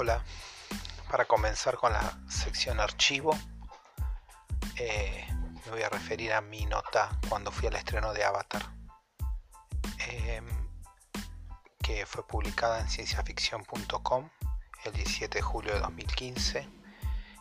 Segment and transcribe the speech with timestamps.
[0.00, 0.22] Hola,
[1.10, 3.36] para comenzar con la sección archivo,
[4.76, 5.26] eh,
[5.64, 8.62] me voy a referir a mi nota cuando fui al estreno de Avatar,
[9.98, 10.46] em,
[11.82, 14.30] que fue publicada en cienciaficción.com
[14.84, 16.68] el 17 de julio de 2015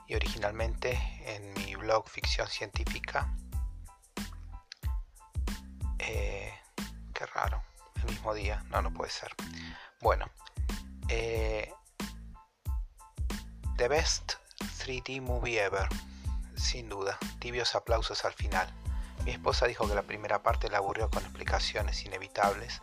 [0.08, 3.36] y originalmente en mi blog Ficción Científica.
[6.00, 6.52] Eh,
[7.14, 7.62] qué raro,
[7.98, 9.36] el mismo día, no, no puede ser.
[10.02, 10.26] Bueno,
[11.08, 11.72] eh,
[13.78, 14.34] The Best
[14.80, 15.88] 3D Movie Ever,
[16.56, 18.68] sin duda, tibios aplausos al final.
[19.24, 22.82] Mi esposa dijo que la primera parte la aburrió con explicaciones inevitables,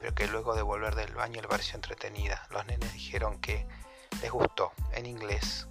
[0.00, 2.46] pero que luego de volver del baño le pareció entretenida.
[2.48, 3.68] Los nenes dijeron que
[4.22, 5.68] les gustó, en inglés.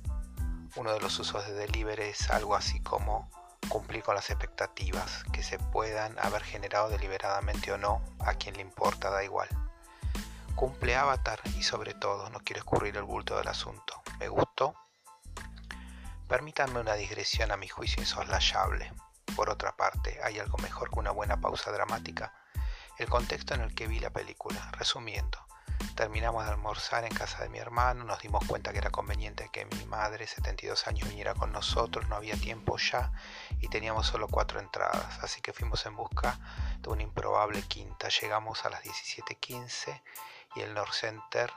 [0.76, 3.32] Uno de los usos de delivery es algo así como
[3.70, 8.62] cumplir con las expectativas, que se puedan haber generado deliberadamente o no, a quien le
[8.62, 9.50] importa da igual.
[10.54, 14.03] Cumple Avatar y sobre todo no quiero escurrir el bulto del asunto.
[14.24, 14.74] ¿Me gustó?
[16.30, 18.94] Permítanme una digresión a mi juicio insoslayable.
[19.36, 22.34] Por otra parte, ¿hay algo mejor que una buena pausa dramática?
[22.98, 24.72] El contexto en el que vi la película.
[24.78, 25.46] Resumiendo,
[25.98, 29.66] terminamos de almorzar en casa de mi hermano, nos dimos cuenta que era conveniente que
[29.66, 33.12] mi madre, 72 años, viniera con nosotros, no había tiempo ya
[33.60, 36.40] y teníamos solo cuatro entradas, así que fuimos en busca
[36.80, 38.08] de una improbable quinta.
[38.08, 40.02] Llegamos a las 17.15
[40.56, 41.52] y el North Center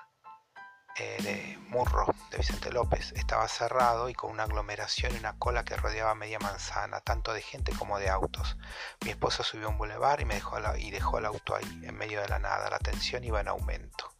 [0.99, 5.65] eh, de Murro, de Vicente López, estaba cerrado y con una aglomeración y una cola
[5.65, 8.57] que rodeaba media manzana, tanto de gente como de autos.
[9.05, 11.97] Mi esposa subió a un bulevar y, me dejó y dejó el auto ahí, en
[11.97, 12.71] medio de la nada.
[12.71, 14.11] La tensión iba en aumento.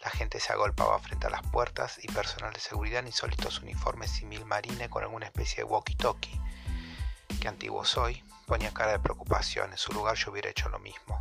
[0.00, 4.10] La gente se agolpaba frente a las puertas y personal de seguridad en insólitos uniformes
[4.10, 6.40] simil marine con alguna especie de walkie-talkie,
[7.40, 9.72] que antiguo soy, ponía cara de preocupación.
[9.72, 11.18] En su lugar yo hubiera hecho lo mismo.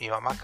[0.00, 0.36] Mi mamá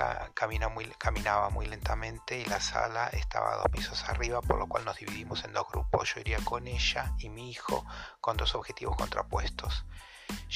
[0.98, 5.44] caminaba muy lentamente y la sala estaba dos pisos arriba, por lo cual nos dividimos
[5.44, 6.12] en dos grupos.
[6.12, 7.86] Yo iría con ella y mi hijo
[8.20, 9.86] con dos objetivos contrapuestos.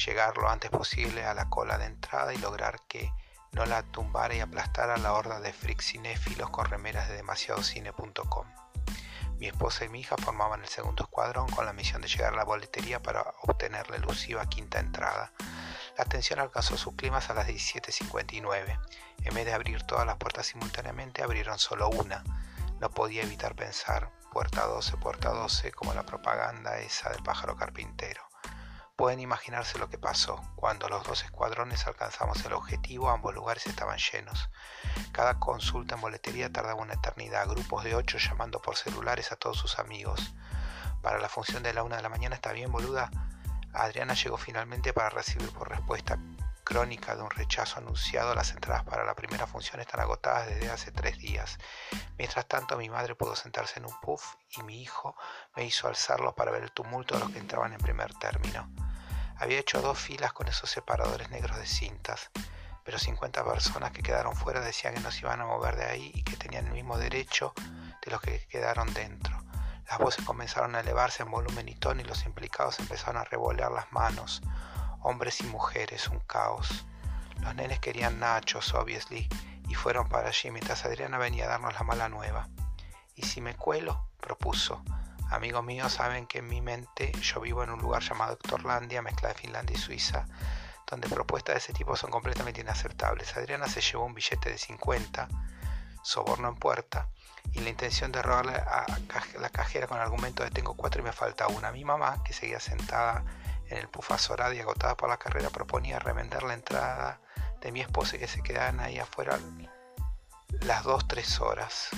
[0.05, 3.13] Llegar lo antes posible a la cola de entrada y lograr que
[3.53, 8.47] no la tumbara y aplastara la horda de freaks cinéfilos con remeras de demasiadocine.com.
[9.37, 12.37] Mi esposa y mi hija formaban el segundo escuadrón con la misión de llegar a
[12.37, 15.31] la boletería para obtener la elusiva quinta entrada.
[15.99, 18.79] La tensión alcanzó sus climas a las 17.59.
[19.25, 22.23] En vez de abrir todas las puertas simultáneamente, abrieron solo una.
[22.79, 28.21] No podía evitar pensar, puerta 12, puerta 12, como la propaganda esa del pájaro carpintero.
[28.95, 30.41] Pueden imaginarse lo que pasó.
[30.55, 34.49] Cuando los dos escuadrones alcanzamos el objetivo, ambos lugares estaban llenos.
[35.11, 39.57] Cada consulta en boletería tardaba una eternidad, grupos de ocho llamando por celulares a todos
[39.57, 40.33] sus amigos.
[41.01, 43.11] Para la función de la una de la mañana está bien, boluda.
[43.73, 46.17] Adriana llegó finalmente para recibir por respuesta
[46.63, 48.35] crónica de un rechazo anunciado.
[48.35, 51.57] Las entradas para la primera función están agotadas desde hace tres días.
[52.17, 55.15] Mientras tanto, mi madre pudo sentarse en un puff y mi hijo
[55.55, 58.69] me hizo alzarlo para ver el tumulto de los que entraban en primer término.
[59.37, 62.29] Había hecho dos filas con esos separadores negros de cintas,
[62.83, 66.11] pero 50 personas que quedaron fuera decían que no se iban a mover de ahí
[66.13, 67.53] y que tenían el mismo derecho
[68.05, 69.41] de los que quedaron dentro.
[69.89, 73.71] Las voces comenzaron a elevarse en volumen y tono y los implicados empezaron a revolear
[73.71, 74.41] las manos.
[75.01, 76.85] Hombres y mujeres, un caos.
[77.41, 79.27] Los nenes querían nachos, obviously,
[79.67, 82.49] y fueron para allí mientras Adriana venía a darnos la mala nueva.
[83.15, 84.05] ¿Y si me cuelo?
[84.19, 84.83] propuso.
[85.31, 89.29] Amigos míos saben que en mi mente yo vivo en un lugar llamado Hectorlandia, mezcla
[89.29, 90.25] de Finlandia y Suiza,
[90.85, 93.35] donde propuestas de ese tipo son completamente inaceptables.
[93.37, 95.27] Adriana se llevó un billete de 50,
[96.03, 97.09] soborno en puerta,
[97.53, 98.85] y la intención de robarle a
[99.39, 101.71] la cajera con el argumento de tengo cuatro y me falta una.
[101.71, 103.23] Mi mamá, que seguía sentada
[103.67, 107.19] en el puff azorada y agotada por la carrera, proponía revender la entrada
[107.61, 109.39] de mi esposa y que se quedaran ahí afuera
[110.61, 111.89] las dos, tres horas.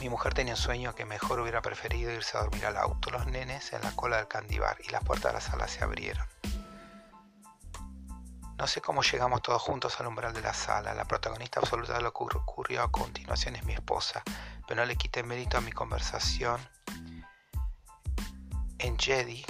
[0.00, 3.26] Mi mujer tenía un sueño que mejor hubiera preferido irse a dormir al auto, los
[3.26, 6.26] nenes en la cola del candibar y las puertas de la sala se abrieron.
[8.58, 10.92] No sé cómo llegamos todos juntos al umbral de la sala.
[10.92, 14.24] La protagonista absoluta de lo que ocurrió a continuación es mi esposa,
[14.66, 16.60] pero no le quité mérito a mi conversación
[18.78, 19.46] en Jedi,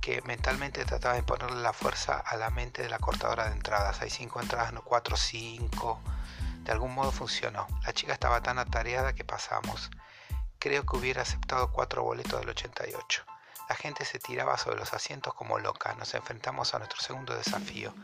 [0.00, 4.00] que mentalmente trataba de ponerle la fuerza a la mente de la cortadora de entradas.
[4.00, 6.00] Hay cinco entradas, no cuatro, cinco.
[6.62, 7.66] De algún modo funcionó.
[7.84, 9.90] La chica estaba tan atareada que pasamos.
[10.60, 13.24] Creo que hubiera aceptado cuatro boletos del 88.
[13.70, 15.94] La gente se tiraba sobre los asientos como loca.
[15.94, 17.94] Nos enfrentamos a nuestro segundo desafío.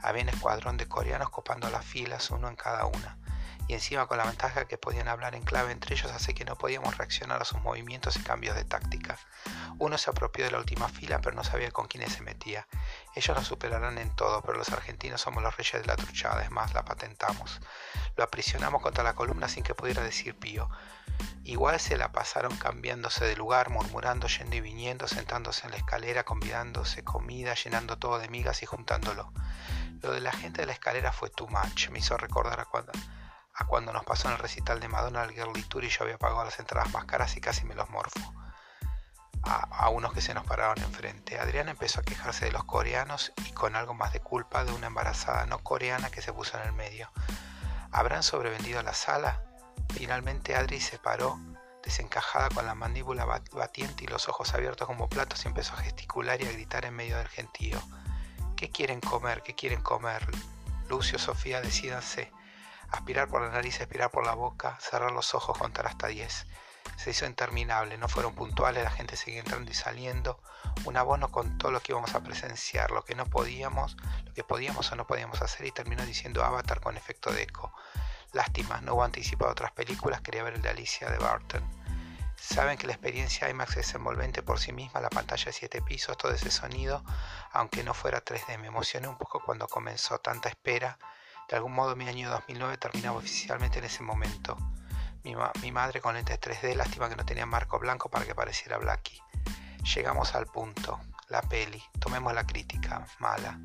[0.00, 3.18] Había un escuadrón de coreanos copando las filas, uno en cada una.
[3.68, 6.56] Y encima con la ventaja que podían hablar en clave entre ellos, hace que no
[6.56, 9.18] podíamos reaccionar a sus movimientos y cambios de táctica.
[9.78, 12.68] Uno se apropió de la última fila, pero no sabía con quiénes se metía.
[13.14, 16.50] Ellos nos superarán en todo, pero los argentinos somos los reyes de la truchada, es
[16.50, 17.60] más, la patentamos.
[18.16, 20.70] Lo aprisionamos contra la columna sin que pudiera decir pío.
[21.44, 26.24] Igual se la pasaron cambiándose de lugar, murmurando, yendo y viniendo, sentándose en la escalera,
[26.24, 29.32] convidándose comida, llenando todo de migas y juntándolo.
[30.02, 32.92] Lo de la gente de la escalera fue too much, me hizo recordar a cuando,
[33.76, 36.42] cuando nos pasó en el recital de Madonna al Girly Tour y yo había pagado
[36.42, 38.32] las entradas más caras y casi me los morfo
[39.42, 41.38] a, unos que se nos pararon enfrente.
[41.38, 44.86] Adrián empezó a quejarse de los coreanos y con algo más de culpa de una
[44.86, 47.10] embarazada no coreana que se puso en el medio.
[47.92, 49.42] ¿Habrán sobrevendido la sala?
[49.92, 51.38] Finalmente Adri se paró,
[51.84, 56.40] desencajada con la mandíbula batiente y los ojos abiertos como platos y empezó a gesticular
[56.40, 57.78] y a gritar en medio del gentío.
[58.56, 59.42] ¿Qué quieren comer?
[59.42, 60.26] ¿Qué quieren comer?
[60.88, 62.32] Lucio, Sofía, decídanse.
[62.90, 66.46] Aspirar por la nariz, expirar por la boca, cerrar los ojos, contar hasta diez
[66.96, 70.40] se hizo interminable, no fueron puntuales, la gente seguía entrando y saliendo,
[70.84, 74.44] un abono con todo lo que íbamos a presenciar, lo que no podíamos, lo que
[74.44, 77.72] podíamos o no podíamos hacer y terminó diciendo Avatar con efecto de eco.
[78.32, 81.62] Lástima, no hubo anticipado otras películas, quería ver el de Alicia de Barton.
[82.36, 86.18] Saben que la experiencia IMAX es envolvente por sí misma, la pantalla de 7 pisos,
[86.18, 87.02] todo ese sonido,
[87.50, 88.58] aunque no fuera 3D.
[88.58, 90.98] Me emocioné un poco cuando comenzó tanta espera.
[91.48, 94.56] De algún modo mi año 2009 terminaba oficialmente en ese momento.
[95.62, 99.20] Mi, madre con lentes 3D, lástima que no tenía marco blanco para que pareciera Blackie.
[99.94, 103.58] Llegamos al punto, la peli, tomemos la crítica, mala.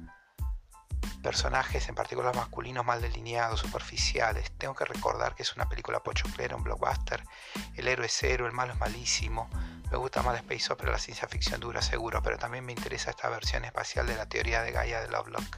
[1.22, 4.52] Personajes, en particular masculinos, mal delineados, superficiales.
[4.58, 7.24] Tengo que recordar que es una película pochoclera, un blockbuster.
[7.76, 9.48] El héroe es cero, el malo es malísimo.
[9.92, 13.28] Me gusta más space opera, la ciencia ficción dura, seguro, pero también me interesa esta
[13.28, 15.58] versión espacial de la teoría de Gaia de Lovelock.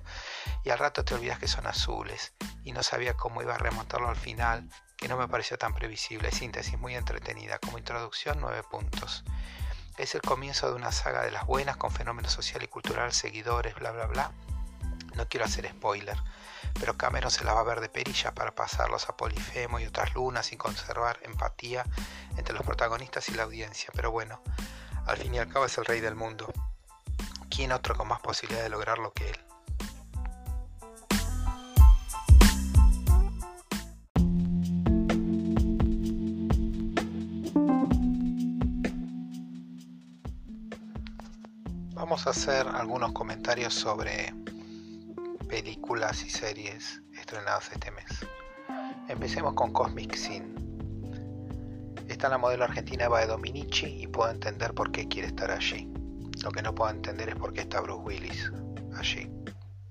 [0.64, 2.34] Y al rato te olvidas que son azules,
[2.64, 6.32] y no sabía cómo iba a remontarlo al final, que no me pareció tan previsible.
[6.32, 7.60] Síntesis muy entretenida.
[7.60, 9.24] Como introducción, nueve puntos.
[9.98, 13.76] Es el comienzo de una saga de las buenas con fenómeno social y cultural, seguidores,
[13.76, 14.32] bla bla bla.
[15.16, 16.18] No quiero hacer spoiler,
[16.80, 20.14] pero Cameron se la va a ver de perilla para pasarlos a Polifemo y otras
[20.14, 21.86] lunas y conservar empatía
[22.38, 23.90] entre los protagonistas y la audiencia.
[23.94, 24.42] Pero bueno,
[25.06, 26.52] al fin y al cabo es el rey del mundo.
[27.50, 29.40] ¿Quién otro con más posibilidad de lograrlo que él?
[41.94, 44.34] Vamos a hacer algunos comentarios sobre
[45.54, 48.26] películas y series estrenadas este mes.
[49.08, 50.56] Empecemos con Cosmic Sin.
[52.08, 55.94] Está la modelo argentina Eva de Dominici y puedo entender por qué quiere estar allí.
[56.42, 58.52] Lo que no puedo entender es por qué está Bruce Willis
[58.98, 59.30] allí.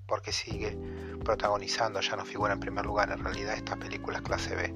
[0.05, 0.77] Porque sigue
[1.23, 4.73] protagonizando, ya no figura en primer lugar en realidad estas películas clase B.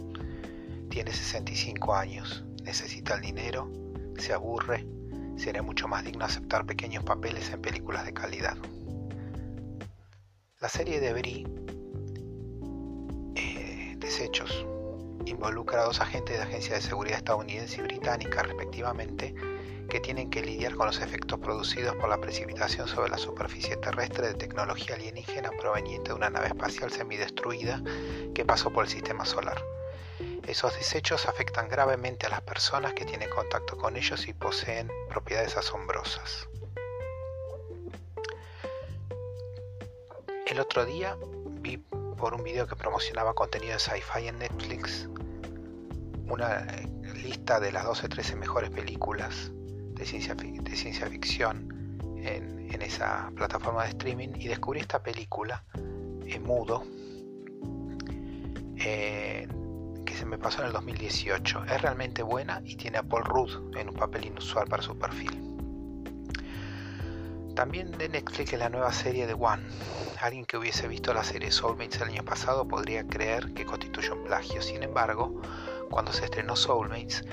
[0.89, 3.69] Tiene 65 años, necesita el dinero,
[4.18, 4.88] se aburre
[5.36, 8.56] sería mucho más digno aceptar pequeños papeles en películas de calidad.
[10.59, 11.45] La serie de Brie,
[13.36, 14.65] eh, Desechos,
[15.27, 19.36] involucra a dos agentes de agencia de seguridad estadounidense y británica respectivamente
[19.88, 24.30] que tienen que lidiar con los efectos producidos por la precipitación sobre la superficie terrestre
[24.30, 27.83] de tecnología alienígena proveniente de una nave espacial semidestruida
[28.33, 29.63] que pasó por el sistema solar.
[30.48, 35.56] Esos desechos afectan gravemente a las personas que tienen contacto con ellos y poseen propiedades
[35.56, 36.46] asombrosas.
[40.57, 41.15] El otro día
[41.62, 45.08] vi por un video que promocionaba contenido de sci-fi en Netflix
[46.27, 46.65] una
[47.13, 49.51] lista de las 12-13 mejores películas
[49.93, 55.63] de ciencia, de ciencia ficción en, esa plataforma de streaming y descubrí esta película
[56.25, 56.84] en mudo
[58.77, 59.48] eh,
[60.17, 61.65] se me pasó en el 2018.
[61.65, 65.56] Es realmente buena y tiene a Paul Rudd en un papel inusual para su perfil.
[67.57, 69.63] También de Netflix la nueva serie de One.
[70.21, 74.25] Alguien que hubiese visto la serie Soulmates el año pasado podría creer que constituye un
[74.25, 74.61] plagio.
[74.61, 75.41] Sin embargo,
[75.89, 77.25] cuando se estrenó Soulmates,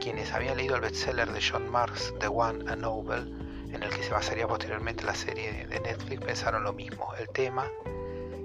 [0.00, 3.30] quienes habían leído el bestseller de John Marks, The One, a Novel,
[3.70, 7.12] en el que se basaría posteriormente la serie de Netflix, pensaron lo mismo.
[7.16, 7.70] El tema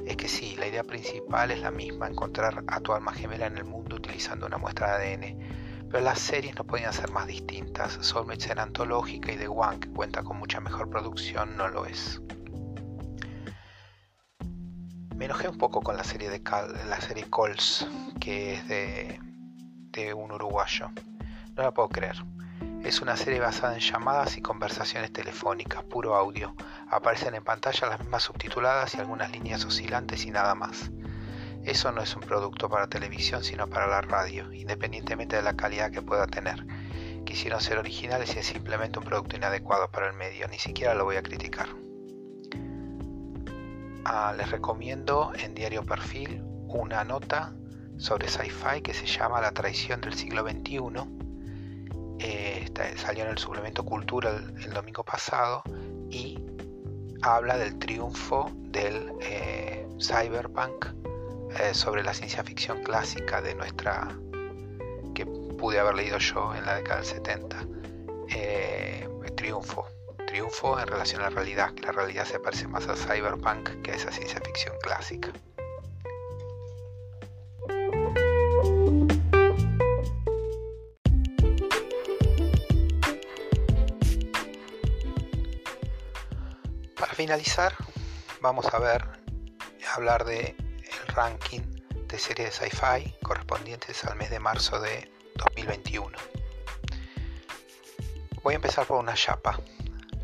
[0.05, 3.57] es que sí, la idea principal es la misma, encontrar a tu alma gemela en
[3.57, 5.39] el mundo utilizando una muestra de ADN,
[5.93, 7.99] pero las series no podían ser más distintas.
[8.01, 12.19] Soulmates era antológica y The One, que cuenta con mucha mejor producción, no lo es.
[15.15, 16.41] Me enojé un poco con la serie de
[16.89, 17.85] la serie Calls,
[18.19, 19.19] que es de,
[19.91, 20.89] de un uruguayo.
[21.55, 22.15] No la puedo creer.
[22.83, 26.55] Es una serie basada en llamadas y conversaciones telefónicas, puro audio.
[26.89, 30.89] Aparecen en pantalla las mismas subtituladas y algunas líneas oscilantes y nada más.
[31.65, 35.91] Eso no es un producto para televisión, sino para la radio, independientemente de la calidad
[35.91, 36.65] que pueda tener.
[37.25, 41.05] Quisieron ser originales y es simplemente un producto inadecuado para el medio, ni siquiera lo
[41.05, 41.69] voy a criticar.
[44.05, 47.53] ah, les recomiendo en Diario Perfil una nota
[47.97, 50.79] sobre sci-fi que se llama La traición del siglo XXI.
[52.19, 55.63] Eh, salió en el suplemento Cultura el, domingo pasado
[56.09, 56.43] y
[57.21, 60.87] habla del triunfo del eh, cyberpunk
[61.59, 64.07] eh, sobre la ciencia ficción clásica de nuestra
[65.13, 67.67] que pude haber leído yo en la década del 70
[69.43, 69.85] triunfo.
[70.25, 73.91] Triunfo en relación a la realidad que la realidad se parece más a cyberpunk que
[73.91, 75.33] a esa ciencia ficción clásica.
[87.15, 87.73] Finalizar,
[88.41, 89.05] vamos a ver,
[89.93, 90.55] hablar de
[91.13, 91.61] ranking
[92.07, 96.17] de series de sci-fi correspondientes al mes de marzo de 2021.
[98.43, 99.59] Voy a empezar por una chapa.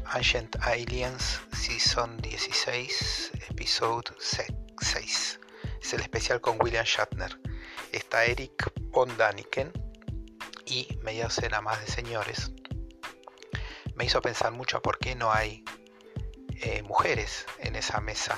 [0.05, 5.39] Ancient Aliens Season 16, Episode 6.
[5.81, 7.39] Es el especial con William Shatner.
[7.91, 9.71] Está Eric von Daniken
[10.65, 12.51] y media docena más de señores.
[13.95, 15.63] Me hizo pensar mucho por qué no hay
[16.61, 18.37] eh, mujeres en esa mesa.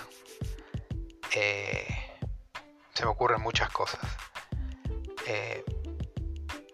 [1.34, 2.01] Eh,
[2.94, 4.02] se me ocurren muchas cosas.
[5.28, 5.64] Eh,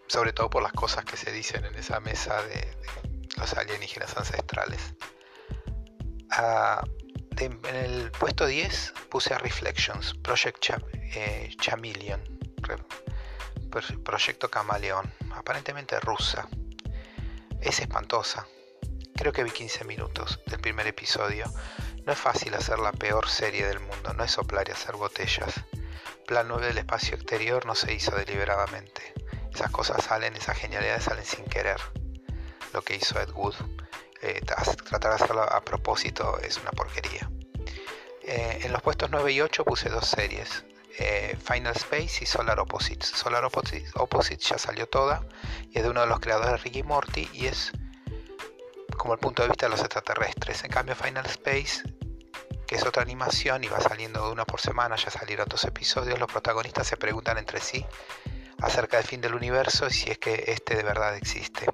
[0.08, 2.78] sobre todo por las cosas que se dicen en esa mesa de,
[3.38, 4.96] los alienígenas ancestrales.
[6.32, 6.84] Ah,
[7.38, 10.66] en el puesto 10 puse a Reflections, Project
[11.60, 12.22] Chameleon,
[14.04, 16.48] Proyecto Camaleón, aparentemente rusa.
[17.62, 18.48] Es espantosa,
[19.18, 21.52] Creo que vi 15 minutos del primer episodio.
[22.06, 25.56] No es fácil hacer la peor serie del mundo, no es soplar y hacer botellas.
[26.28, 29.14] Plan 9 del espacio exterior no se hizo deliberadamente.
[29.54, 31.80] Esas cosas salen, esas genialidades salen sin querer.
[32.74, 33.56] Lo que hizo Ed Wood.
[34.22, 37.32] Eh, tratar de hacerlo a propósito es una porquería.
[38.24, 40.66] Eh, en los puestos 9 y 8 puse dos series.
[41.00, 43.08] Eh, Final Space y Solar Opposites.
[43.08, 45.26] Solar Opposites, Opposites ya salió toda
[45.72, 47.72] y es de uno de los creadores de Ricky Morty y es
[48.98, 50.62] como el punto de vista de los extraterrestres.
[50.66, 51.84] En cambio, Final Space,
[52.68, 56.20] que es otra animación y va saliendo de una por semana, ya salieron dos episodios,
[56.20, 57.86] los protagonistas se preguntan entre sí
[58.62, 61.66] acerca del fin del universo y si es que este de verdad existe.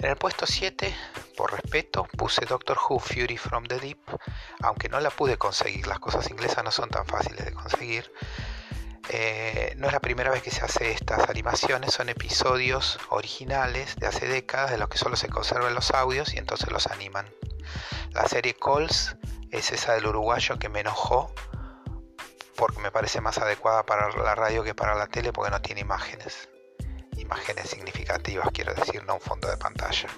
[0.00, 0.94] En el puesto 7,
[1.36, 3.98] por respeto, puse Doctor Who Fury from the Deep,
[4.62, 8.12] aunque no la pude conseguir, las cosas inglesas no son tan fáciles de conseguir.
[9.08, 14.06] Eh, no es la primera vez que se hace estas animaciones, son episodios originales de
[14.06, 17.26] hace décadas de los que solo se conservan los audios y entonces los animan.
[18.12, 19.16] La serie Calls
[19.54, 21.32] es esa del uruguayo que me enojó
[22.56, 25.80] porque me parece más adecuada para la radio que para la tele porque no tiene
[25.80, 26.48] imágenes.
[27.16, 30.08] Imágenes significativas, quiero decir, no un fondo de pantalla.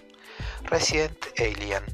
[0.65, 1.85] Resident Alien.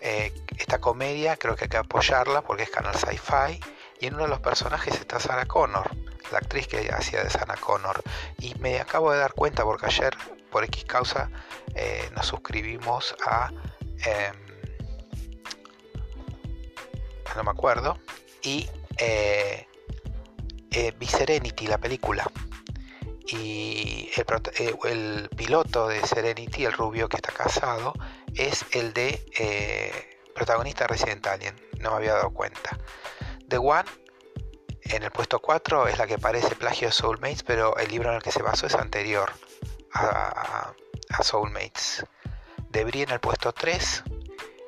[0.00, 3.60] Eh, esta comedia creo que hay que apoyarla porque es canal sci-fi
[4.00, 5.90] y en uno de los personajes está Sarah Connor,
[6.32, 8.02] la actriz que hacía de Sarah Connor.
[8.38, 10.14] Y me acabo de dar cuenta porque ayer,
[10.50, 11.30] por X causa,
[11.74, 13.50] eh, nos suscribimos a...
[14.04, 14.51] Em,
[17.36, 17.98] no me acuerdo.
[18.42, 19.66] Y eh,
[20.70, 22.30] eh Serenity, la película.
[23.26, 24.24] Y el,
[24.58, 27.94] eh, el, piloto de Serenity, el rubio que está casado,
[28.34, 29.20] es el de
[30.34, 31.54] protagonista de Resident Alien.
[31.78, 32.78] No me había dado cuenta.
[33.48, 33.88] The One
[34.84, 38.16] en el puesto 4 es la que parece plagio de Soulmates, pero el libro en
[38.16, 39.32] el que se basó es anterior
[39.92, 40.74] a,
[41.22, 42.04] Soulmates.
[42.70, 44.04] Debris en el puesto 3.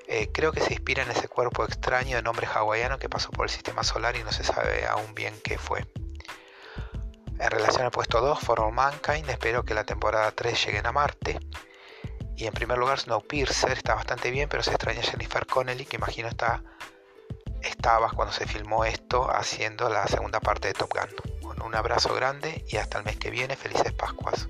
[0.07, 3.47] Eh, creo que se inspira en ese cuerpo extraño de nombre hawaiano que pasó por
[3.47, 5.87] el sistema solar y no se sabe aún bien qué fue.
[7.39, 10.93] En relación al puesto 2, For All Mankind, espero que la temporada 3 lleguen a
[10.93, 11.39] Marte.
[12.37, 16.29] Y en primer lugar, Snowpiercer está bastante bien, pero se extraña Jennifer Connelly, que imagino
[16.29, 16.63] está
[17.65, 21.63] estabas cuando se filmó esto haciendo la segunda parte de Top Gun.
[21.65, 24.49] Un abrazo grande y hasta el mes que viene, felices Pascuas.